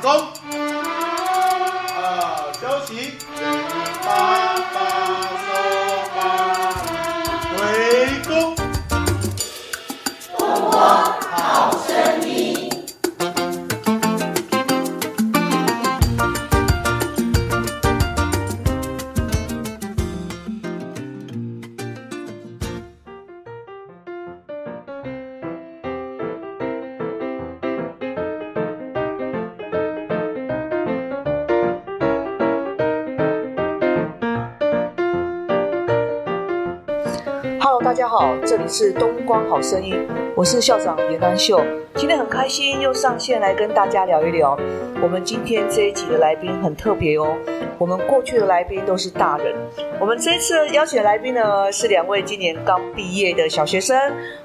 [0.00, 0.59] 场中，
[38.00, 39.94] 家好，这里是东光好声音，
[40.34, 41.62] 我是校长严安秀。
[41.96, 44.58] 今天很开心又上线来跟大家聊一聊。
[45.02, 47.36] 我们今天这一集的来宾很特别哦，
[47.76, 49.54] 我们过去的来宾都是大人，
[50.00, 53.94] 我们这次邀请的来宾呢是两位今年刚毕业的小学生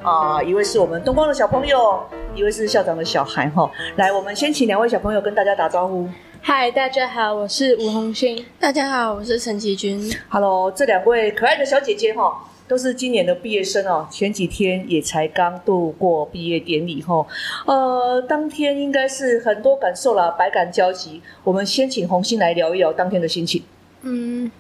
[0.04, 2.04] 啊、一位是我们东光的小朋友，
[2.36, 6.06] 一位是校长的小孩哈、来，我们先请两位小朋友跟大家打招呼。
[6.42, 8.46] 嗨，大家好，我是吴红星。
[8.60, 10.14] 大家好，我是陈其君。
[10.28, 14.08] Hello，这两位可爱的小姐姐哈、都是今年的毕业生哦。
[14.10, 17.26] 前几天也才刚度过毕业典礼哦、
[17.66, 21.22] 呃，当天应该是很多感受啦，百感交集。
[21.44, 23.64] 我们先请红星来聊一聊当天的心情
[24.02, 24.52] 嗯，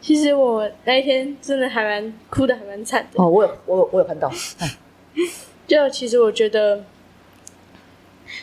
[0.00, 3.22] 其实我那一天真的还蛮哭的，还蛮惨的。
[3.22, 3.28] 哦。
[3.28, 4.30] 我有，我有，我有看到。
[4.58, 4.76] 哎
[5.66, 6.82] 就其实我觉得，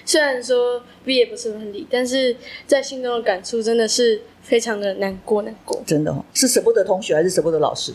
[0.06, 2.36] 虽然说毕业不是很理，但是
[2.68, 5.82] 在心中的感触真的是非常的难过，难过。
[5.86, 7.92] 真的哦，是舍不得同学还是舍不得老师？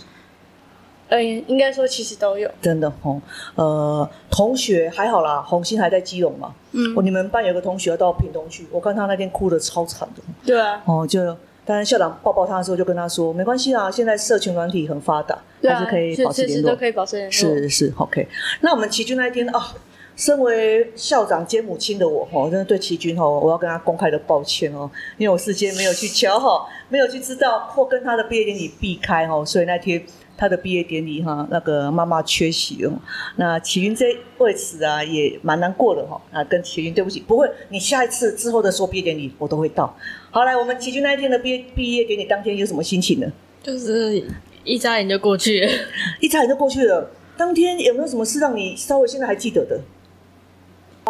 [1.10, 2.50] 嗯，应该说其实都有。
[2.62, 3.20] 真的哦，
[3.54, 6.54] 呃，同学还好啦，红星还在基隆嘛。
[6.72, 10.22] 嗯哦，你们班有个同学要到屏东去，我看他那天哭的超惨的。
[10.46, 11.20] 对啊，哦，就
[11.64, 16.76] 当然校长抱抱他的时候就跟他说，没关系啊，现在社群软体很发达，对啊，还是可以保持联络随时都。
[16.76, 17.32] 可以保持联络。
[17.32, 18.26] 是是，OK。
[18.60, 19.74] 那我们齐聚那一天啊，
[20.20, 30.04] 身为校长兼母亲的我哦，真的对齐军哦，我要跟他公开的抱歉哦，因为我事先没有去瞧哈，没有去知道或跟他的毕业典礼避开哦，所以那天
[30.36, 32.92] 他的毕业典礼哈，那个妈妈缺席哦。
[33.36, 39.96] 那齐军这为此啊也蛮难过的哈，啊，跟齐军对不起，不会，你下一次之后的说毕业典礼我都会到。
[40.30, 43.26] 好，来，我们齐军那一天的毕业毕业典礼当天有什么心情呢？
[43.62, 44.22] 就是
[44.64, 45.72] 一眨眼就过去了。
[46.20, 47.10] 一眨眼就过去了。
[47.38, 49.80] 当天有没有什么事让你稍微现在还记得的？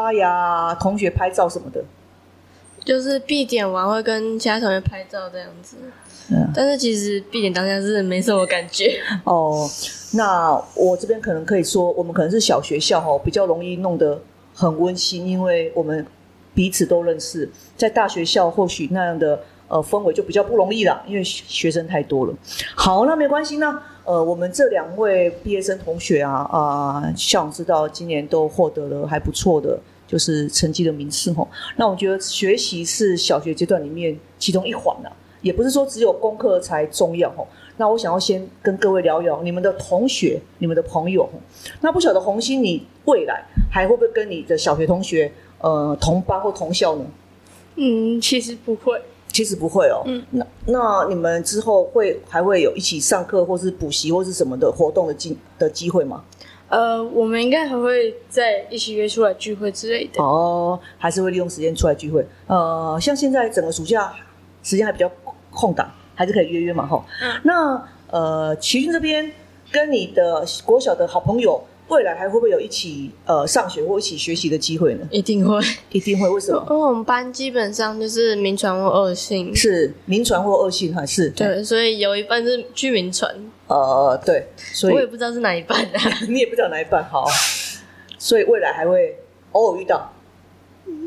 [0.00, 1.84] 花呀，同学拍照什么的。
[2.83, 5.77] 就是必点完会跟其他同学拍照这样子，
[6.31, 8.99] 嗯，但是其实必点当下是没什么感觉。
[9.25, 9.69] 哦，
[10.15, 14.22] 那我这边可能可以说，我们可能是小学校哦，比较容易弄得
[14.55, 16.06] 很温馨，因为我们
[16.55, 17.50] 彼此都认识。
[17.77, 22.34] 在大学校或许那样的呃氛围就比较不容易啦，因为学生太多了。
[22.76, 23.56] 好，那没关系。
[23.56, 29.81] 那呃，我们这两位毕业生同学啊啊、校长知道今年都获得了还不错的。
[30.10, 37.47] 就是成绩的名次吼，那我觉得学习是小学阶段里面其中一环啦，也不是说只有功课才重要吼。
[37.76, 41.34] 那我想要先跟各位聊一聊你们的同学、你们的朋友吼。
[41.81, 47.04] 那不晓得红星，你未来还会不会跟你的小学同学呃同班或同校呢？
[47.76, 49.00] 嗯，其实不会。
[49.40, 50.02] 其实不会哦。
[50.04, 56.22] 嗯，那那你们之后会还会有一起上课或是补习或是什么的活动的机的机会吗？
[56.68, 60.22] 呃，我们应该还会再一起约出来聚会之类的。
[60.22, 62.22] 哦，还是会利用时间出来聚会。
[62.48, 64.12] 呃，像现在整个暑假
[64.62, 65.10] 时间还比较
[65.50, 67.02] 空档，还是可以约约嘛吼。
[67.22, 69.32] 嗯那呃，奇骏这边
[69.72, 71.58] 跟你的国小的好朋友，
[71.90, 75.06] 未来还会不会有一起呃上学或一起学习的机会呢？
[75.10, 76.64] 一定会，一定会，为什么？
[76.70, 81.28] 因为我们班基本上就是民传或二性，是民传或二性还是？
[81.30, 83.34] 对，所以有一半是去民传，
[83.66, 86.00] 呃，对，所以我也不知道是哪一半啊。
[86.28, 87.26] 你也不知道哪一半好，
[88.18, 89.18] 所以未来还会
[89.52, 90.12] 偶尔遇到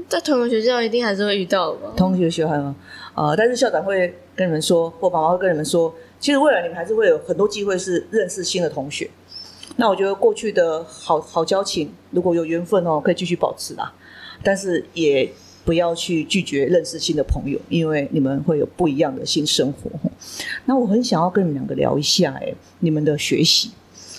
[0.10, 1.74] 在同个学校一定还是会遇到？
[1.96, 2.76] 同学学校吗？
[3.16, 9.10] 呃，但是校长会跟你们说，或妈妈会跟你们说，其实未来你们还是会有很多机会是认识新的同学。
[9.76, 13.92] 那我觉得过去的好好交情，如果有缘分哦，可以继续保持啦。
[14.44, 15.32] 但是也
[15.66, 19.90] 不要去拒绝认识新的朋友，因为你们会有不一样的新生活。
[20.66, 23.72] 那我很想要跟你们两个聊一下，哎，你们的学习，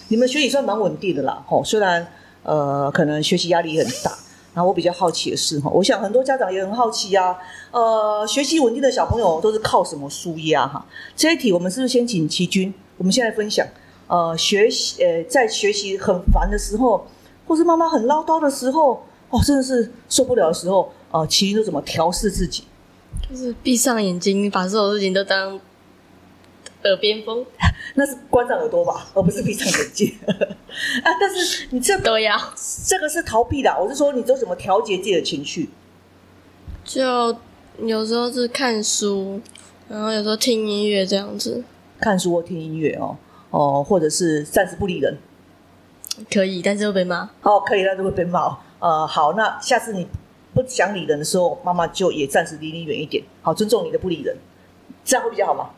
[0.09, 2.07] 你们学习算蛮稳定的啦，吼，虽然
[2.43, 4.13] 呃可能学习压力很大。
[4.55, 7.37] 然后我比较好奇的是哈，我想很多家长也很好奇啊，
[7.73, 10.87] 呃，学习稳定的小朋友都是靠什么舒压哈？
[11.17, 12.73] 这一题我们是不是先请齐军？
[12.97, 13.67] 我们现在分享，
[14.07, 17.07] 呃，学习呃在学习很烦的时候，
[17.47, 22.65] 或是妈妈很唠叨的时候，哦，真的是受不了的时候，呃，其实都怎么调试自己？
[23.31, 25.59] 就是闭上眼睛，把所有事情都当
[26.83, 27.47] 耳边风，
[27.95, 31.11] 那是关上耳朵吧，而不是闭上眼睛 啊！
[31.19, 32.37] 但是你这都要。
[32.87, 35.71] 这个是逃避的，我是说你都怎么调节自己的情绪？
[36.85, 37.35] 就
[37.79, 39.41] 有时候是看书，
[39.89, 41.65] 然后有时候听音乐这样子，
[41.99, 43.17] 看书或听音乐哦，
[43.55, 45.17] 哦，或者是暂时不理人。
[46.33, 47.31] 可以，但是会被骂。
[47.43, 48.59] 哦，可以，但是会被骂。
[48.81, 50.07] 呃，好，那下次你
[50.53, 54.37] 不想理人的时候，妈妈就也暂时离你远一点，好，尊重你的不理人，
[55.05, 55.71] 这样会比较好吗？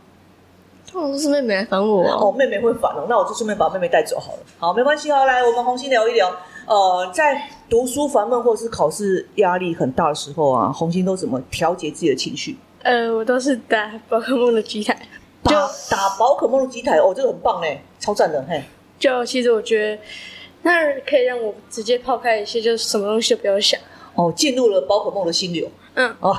[0.90, 4.38] 通常都是妹妹来烦我哦，妹妹会烦哦，那我就顺便把妹妹带走好了。
[4.58, 6.31] 好，没关系哦，来，我们红心聊一聊。
[6.67, 12.56] 呃，在读书烦闷或者是考试压力很大的时候啊，红心都怎么调节自己的情绪？
[12.82, 14.96] 呃，我都是打宝可梦的机台，
[15.46, 18.62] 打打宝可梦的机台哦，这个很棒哎，超赞的嘿。
[18.98, 20.02] 就其实我觉得，
[20.62, 23.78] 那可以让我直接抛开一些，就是什么东西都不要想。
[24.14, 25.70] 哦，进入了宝可梦的心流。
[25.94, 26.34] 嗯，哦，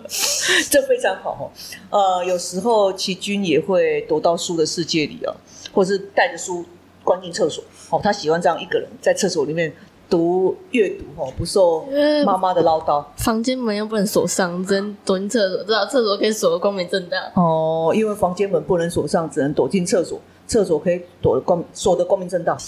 [0.70, 1.44] 这非常好哦。
[1.90, 5.34] 呃，有时候奇军也会躲到书的世界里哦，
[5.72, 6.64] 或是带着书
[7.04, 7.62] 关进厕所。
[7.90, 9.70] 哦，他喜欢这样一个人在厕所里面
[10.10, 11.86] 读阅读哦，不受
[12.26, 13.02] 妈妈的唠叨。
[13.16, 15.64] 房间门又不能锁上，只能躲进厕所。
[15.64, 17.16] 知道厕所可以锁的光明正大。
[17.34, 20.20] 哦，因为房间门不能锁上，只能躲进厕所。
[20.48, 22.58] 厕所可以躲得光锁得光明正大。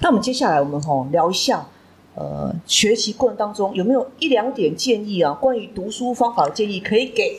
[0.00, 1.68] 那我们接下来我们吼聊一下，
[2.14, 5.34] 呃，学习过程当中有没有一两点建议啊？
[5.34, 7.38] 关于读书方法的建议，可以给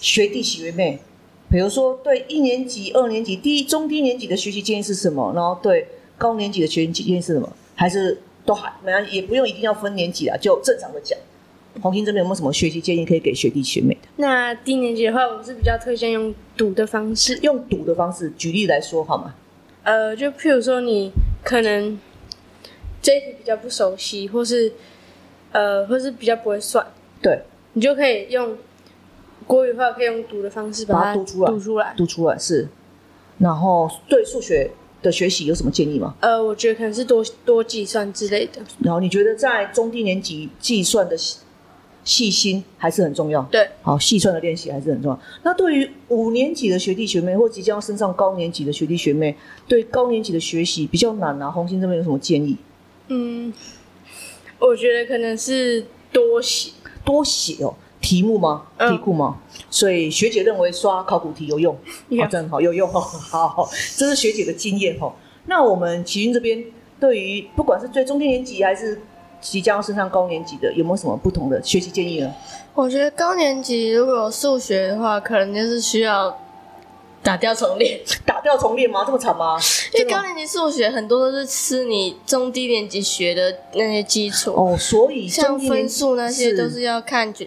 [0.00, 1.00] 学弟学妹。
[1.50, 5.32] 比如说，对一年级、二年级、低中低年级的学习建议是什么？
[5.34, 7.48] 然后对高年级的学习建议是什么？
[7.74, 11.18] 还是都还没也不用一定要分年级啊，就正常的讲。
[11.80, 14.08] 黄金这边有没有什么学习建议可以给学弟学妹的？
[14.16, 17.38] 那低年级的话，我是比较推荐用读的方式。
[17.42, 19.34] 用读的方式，举例来说好吗？
[19.84, 21.12] 呃，就譬如说，你
[21.44, 21.98] 可能
[23.00, 24.72] 这一题比较不熟悉，或是
[25.52, 26.84] 呃，或是比较不会算，
[27.22, 27.40] 对，
[27.74, 28.58] 你就可以用
[29.46, 32.68] 国语的话，可以用读的方式把它读出来，读出来，读出来是。
[33.38, 34.70] 然后对数学
[35.02, 36.14] 的学习有什么建议吗？
[36.20, 38.60] 呃，我觉得可能是多多计算之类的。
[38.80, 41.16] 然后你觉得在中低年级计算的？
[42.02, 45.20] 细心还是很重要，对，好细算的练习还是很重要。
[45.42, 49.36] 那对于五年级的学弟学妹，或即将要升上高年级的学弟学妹，
[49.68, 52.56] 对高年级的学习比较难啊，红星这边有什么建议？
[53.08, 53.52] 嗯，
[54.58, 56.70] 我觉得可能是多写，
[57.04, 58.62] 多写哦，题目吗？
[58.78, 59.38] 题库吗？
[59.68, 61.76] 所以学姐认为刷考古题有用，
[62.18, 63.00] 好，真好，有用哦，
[63.30, 65.12] 好，这是学姐的经验哦。
[65.46, 66.64] 那我们启云这边
[66.98, 69.00] 对于不管是最中低年级还是
[69.40, 72.32] 即将要升上高年级的，有没有什么不同的学习建议呢？
[72.74, 76.38] 我觉得高年级如果有数学的话，可能就是需要
[77.22, 78.00] 打掉重练。
[78.24, 79.02] 打掉重练吗？
[79.04, 79.58] 这么惨吗？
[79.94, 87.46] 因为高年级数学很多都是吃你中低年级学的那些基础哦，所以像分数那些都是要看九，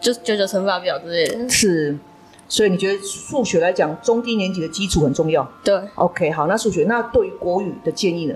[0.00, 1.48] 就九九乘法表之类的。
[1.48, 1.96] 是，
[2.48, 5.46] 所以你觉得数学来讲，中低年级的基础很重要？
[5.62, 5.80] 对。
[5.94, 8.34] OK，好，那数学那对于国语的建议呢？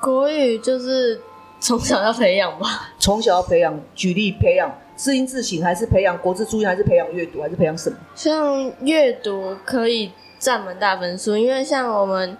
[0.00, 1.20] 国语就是。
[1.64, 3.80] 从小要培养吧，从小要培养。
[3.94, 7.96] 举例培养字音字形，还是培养国字注音，还是培养阅读，还是培养什么？
[8.16, 10.10] 像阅读可以
[10.40, 12.36] 占蛮大分数，因为像我们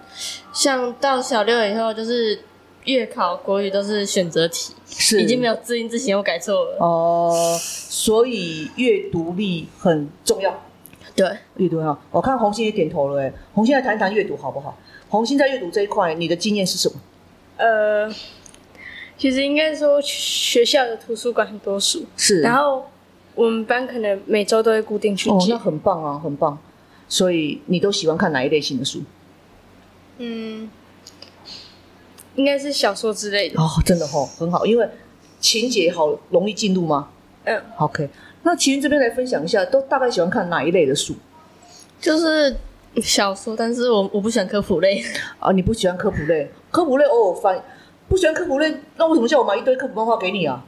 [0.51, 2.37] 像到小六以后，就是
[2.85, 7.57] 月考国语都是选择题，是已经没有字音字形，我改错了哦。
[7.59, 10.63] 所以阅读力很重要。
[11.15, 14.77] 对，阅读哈，我看红星也点头了，哎，红星来谈谈阅读好不好？
[15.09, 16.95] 红星在阅读这一块，你的经验是什么？
[17.57, 18.13] 呃。
[19.15, 22.41] 其实应该说，学校的图书馆很多书，是。
[22.41, 22.83] 然后
[23.35, 26.57] 我们班可能每周都会固定去借，哦，那很棒啊，很棒。
[27.07, 29.03] 所以你都喜欢看哪一类型的书？
[30.17, 30.67] 嗯，
[32.35, 33.61] 应该是小说之类的。
[33.61, 34.87] 哦，真的哦，很好，因为
[35.39, 37.09] 情节好容易进入吗？
[37.45, 38.09] 嗯，OK。
[38.43, 41.13] 那齐云这边来分享一下，都大概喜欢看哪一类的书？
[41.99, 42.55] 就是
[43.01, 45.03] 小说，但是我我不喜欢科普类。
[45.39, 46.51] 啊， 你不喜欢科普类？
[46.71, 47.63] 科普类偶尔翻。
[48.09, 50.63] 不喜欢科普类，那为什么叫我买一堆科普漫画给你啊？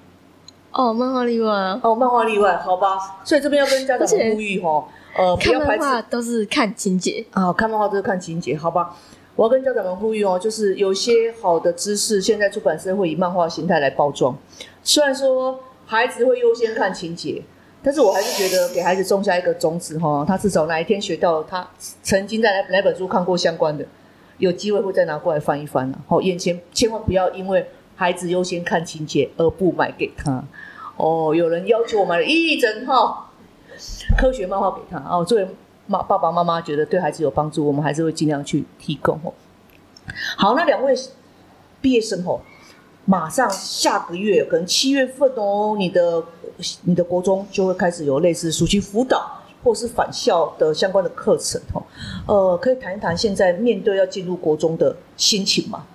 [0.72, 1.80] 哦，漫画例外啊。
[1.84, 2.98] 哦，漫画例外，好吧。
[3.24, 8.96] 所以这边要跟家长呼吁哈，呃，不要排斥，都是看情节啊，看漫画都是看情节，好吧。
[9.36, 14.38] 我要跟家长们呼吁哦，就是有些好的知识，现在出版社会以漫画形态来包装。
[14.82, 17.42] 虽然说孩子会优先看情节，
[17.84, 21.68] 但是我还是觉得给孩子种下一个种子哈，他至少哪一天学到他
[22.02, 23.86] 曾经在哪哪本书看过相关的。
[24.38, 26.00] 有机会会再拿过来翻一翻了。
[26.08, 27.66] 好，眼前千万不要因为
[27.96, 30.44] 孩子优先看情节而不买给他。
[30.98, 33.30] 哦，有人要求我买了一整套
[34.18, 34.98] 科学漫画给他。
[35.10, 35.48] 哦，作为
[35.88, 39.20] 妈爸爸妈妈觉得对孩子有帮助，我们还是会尽量去提供。
[39.24, 39.34] 哦，
[40.38, 40.94] 好，那两位
[41.82, 42.40] 毕业生哦，
[43.06, 46.24] 马上下个月可能七月份哦，你的
[46.84, 49.42] 你的国中就会开始有类似暑期辅导。
[49.64, 51.82] 或是返校的相关的课程，哦，
[52.28, 55.88] 呃，可以谈一谈现在面对要进入国中的心情吗？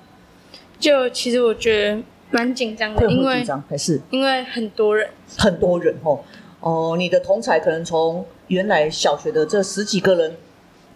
[0.81, 6.19] 就其实我觉得蛮紧张会的，因为很紧张，还是因为很多人，很多人哦。
[6.61, 10.37] 哦，你的同才可能从原来小学的这十几个人，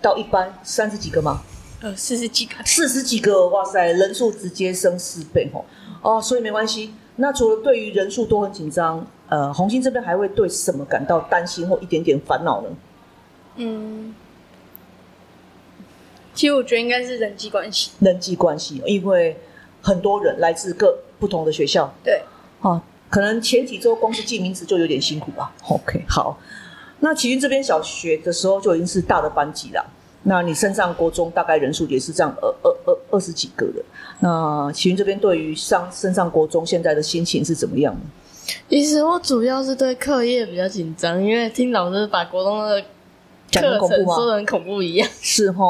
[0.01, 1.43] 到一班三十几个吗？
[1.81, 5.65] 呃，四十几个，四十几个，哇塞，人数直接升四倍哦。
[6.03, 6.95] 哦，所以没关系。
[7.17, 12.69] 那除了对于人数多很紧张，呃，红星这边还会对什么感到担心或一点点烦恼呢？
[13.57, 14.15] 嗯，
[16.35, 19.37] 其实我觉得应该是人际关系，人际关系，因为
[19.81, 22.23] 很多人来自各不同的学校，对，
[22.63, 22.83] 哦，
[23.15, 25.53] 可能前几周光是记名字就有点辛苦吧。
[25.69, 26.37] OK，好，
[26.99, 29.87] 那启云这边小学的时候就已经是大的班级了，
[30.25, 33.77] 那你升上国中大概人数也是这样二二二二十几个人。
[34.19, 38.01] 那启云这边对于上升上国中现在的心情是怎么样呢？
[38.69, 42.87] 其实我主要是对课业比较紧张，因为听老师把国中的课
[43.49, 45.09] 讲得恐怖吗程说的很恐怖一样。
[45.21, 45.65] 是哈，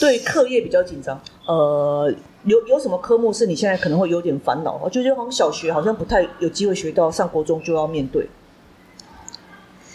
[0.00, 1.20] 对课业比较紧张。
[1.50, 2.14] 呃，
[2.44, 4.78] 有有什么科目是你现在可能会有点烦恼？
[4.80, 8.28] 我就觉得好像小学好像不太有机会学到，上国中就要面对。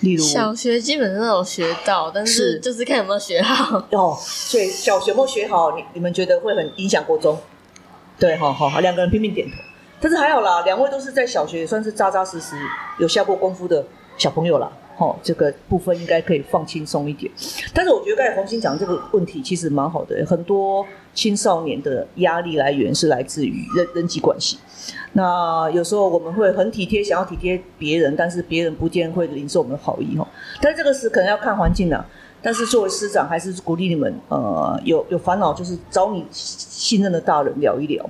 [0.01, 3.81] 例如小学基本上都有学到，但是是就是看有没有学好。
[3.91, 7.39] 哦，所以小学有没有学好，你你们觉得会很影响国中？
[8.19, 9.55] 对，好好好，两个人拼命点头。
[10.01, 12.57] 但是还好啦，两位都是在小学算是扎扎实实
[12.99, 13.85] 有下过功夫的
[14.17, 14.69] 小朋友啦。
[14.97, 17.31] 哦，这个部分应该可以放轻松一点。
[17.73, 24.57] 但是我觉得刚才红星讲这个问题其实蛮好的，很多青少年的压力来源是来自于人人际关系。
[25.13, 30.27] 那有时候我们会很体贴，想要体贴别人，但是别人不见会领受我们的好意哦。
[30.61, 32.05] 但是这个是可能要看环境的。
[32.45, 38.07] 但是作为师长，还是鼓励你们，呃，有有烦恼就是找你信任的大人聊一聊，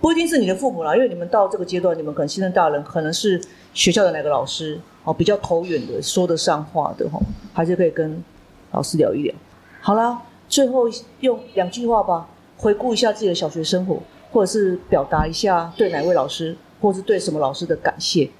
[0.00, 3.38] 不一定是你的父母啦，因为你们到这个阶段，你们可能信任大人，可能是
[3.74, 7.20] 学校的哪个老师，哦，比较投缘的，说得上话的哈，
[7.52, 8.24] 还是可以跟
[8.70, 9.34] 老师聊一聊。
[9.82, 10.84] 好啦，最后
[11.20, 12.26] 用两句话吧，
[12.56, 18.30] 回顾一下自己的小学生活，或者是表达一下对哪位老师，或者是对什么老师的感谢，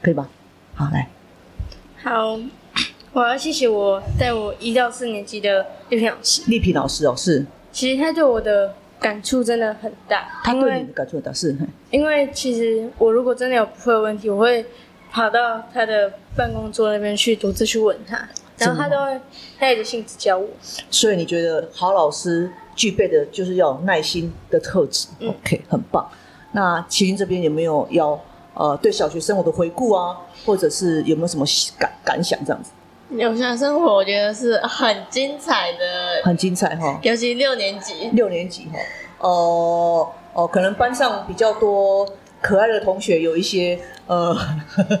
[0.00, 0.28] 可以吧？
[0.76, 1.10] 好，来，
[2.00, 2.38] 好，
[3.14, 11.56] 我要谢谢我带我一到四年级的丽萍老师，丽萍老师哦，是其实他对我的感触真的很大，他对你的感触很大，是，
[11.92, 14.66] 因为其实我如果真的有不会的问题，我会
[15.12, 18.28] 跑到他的办公桌那边去独自去问他，
[18.58, 19.20] 然后他都会
[19.60, 20.48] 耐着性子教我。
[20.90, 26.04] 所以你觉得好老师具备的就是要有耐心的特质、嗯 o k 很棒。
[26.50, 28.20] 那麒麟这边有没有要
[28.54, 31.44] 呃对小学生活的回顾啊，或者是有没有什么
[31.78, 32.72] 感感想这样子？
[33.16, 36.98] 留下生活，我觉得是很精彩的，很精彩哈。
[37.02, 38.10] 尤其六年级。
[38.12, 38.78] 六年级哈，
[39.18, 42.08] 哦、哦，可能班上比较多
[42.40, 44.36] 可爱的同学，有一些呃，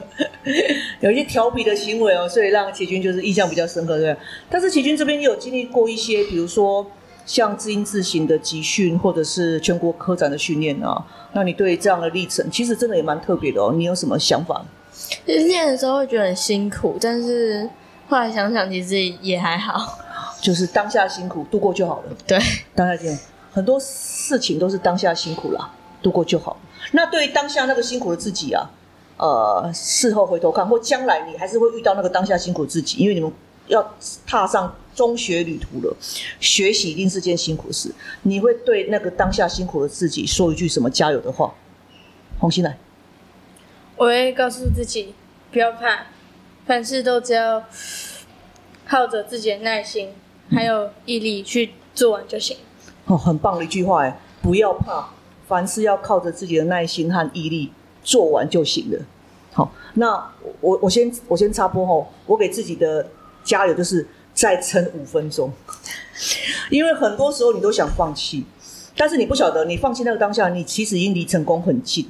[1.00, 4.16] 有一些调皮的行为哦，所以让齐军就是印象比较深刻，对？
[4.48, 6.86] 但是齐军这边也有经历过一些，比如说
[7.26, 11.04] 像自音自行的集训，或者是全国科展的训练啊。
[11.32, 13.72] 那你对这样的历程，其实真的也蛮特别的哦。
[13.76, 14.64] 你有什么想法？
[15.26, 17.68] 其实练的时候会觉得很辛苦，但是
[18.14, 19.98] 后来想想，其实也还好。
[20.40, 22.12] 就是当下辛苦度过就好了。
[22.28, 22.38] 对，
[22.72, 23.20] 当下辛苦，
[23.52, 25.68] 很多事情都是当下辛苦啦，
[26.00, 26.56] 度过就好。
[26.92, 28.70] 那对于当下那个辛苦的自己啊，
[29.16, 33.32] 呃，事后回头看，或将来你还是会遇到那个当下辛苦的自己，因为你们
[33.66, 33.84] 要
[34.24, 35.96] 踏上中学旅途了，
[36.38, 37.92] 学习一定是件辛苦的事。
[38.22, 41.52] 你会对那个当下辛苦的自己说一句什么加油的话？
[42.38, 42.78] 红心来，
[43.96, 45.16] 我会告诉自己
[45.50, 46.06] 不要怕，
[46.66, 47.62] 凡事都只要
[48.86, 50.10] 靠着自己的耐心
[50.50, 52.56] 还有毅力去做完就行。
[53.06, 55.10] 哦，很棒的一句话哎，不要怕，
[55.46, 57.70] 凡事要靠着自己的耐心和毅力
[58.02, 58.98] 做完就行了。
[59.52, 63.06] 好，那我我先我先插播哦，我给自己的
[63.44, 65.52] 加油就是再撑五分钟，
[66.70, 68.44] 因为很多时候你都想放弃，
[68.96, 72.08] 但是你不晓得你放弃那个当下，你其实已经离成功很近。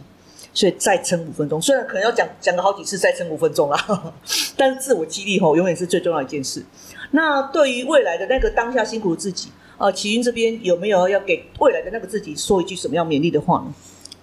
[0.54, 4.12] 所以再撑五分钟，虽然可能要讲讲个好几次再撑五分钟啦，
[4.56, 6.64] 但是自我激励吼永远是最重要一件事。
[7.10, 13.74] 那对于未来的那个当下辛苦的自己，呃，齐云这边有没有要给未来的那个自己说一句什么样勉励的话呢？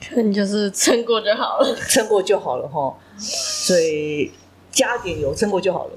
[0.09, 1.75] 可能就是撑过就好了。
[1.87, 4.31] 撑过就好了哈，所以
[4.71, 5.91] 加点油，撑过就好了。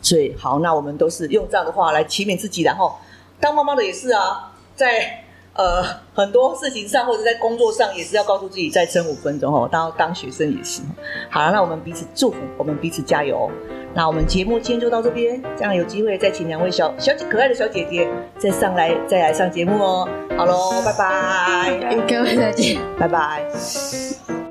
[0.00, 2.94] 所以好，那我们都是用这样的话来启勉自己，然后
[3.40, 5.21] 当妈妈的也是啊，在
[5.54, 5.82] 呃
[6.14, 9.68] 很多事情上或者在工作上也是要告诉自己再撑五分钟哦。
[9.70, 10.82] 当当学生也是。
[11.30, 13.50] 好了，那我们彼此祝福，我们彼此加油。
[13.94, 20.08] 那我们节目今天就到这边，这样有机会再请两位小小姐可爱的小姐姐再上来再来上节目哦。
[20.36, 22.80] 好喽，拜拜， 各位再见。
[22.98, 24.41] 拜拜。